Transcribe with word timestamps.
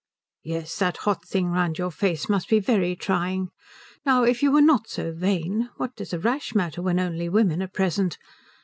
"Yes, 0.43 0.79
that 0.79 0.97
hot 1.05 1.25
thing 1.27 1.49
round 1.49 1.77
your 1.77 1.91
face 1.91 2.27
must 2.27 2.49
be 2.49 2.59
very 2.59 2.95
trying. 2.95 3.51
Now 4.03 4.23
if 4.23 4.41
you 4.41 4.51
were 4.51 4.59
not 4.59 4.89
so 4.89 5.11
vain 5.13 5.69
what 5.77 5.95
does 5.95 6.11
a 6.11 6.17
rash 6.17 6.55
matter 6.55 6.81
when 6.81 6.99
only 6.99 7.29
women 7.29 7.61
are 7.61 7.67
present? 7.67 8.17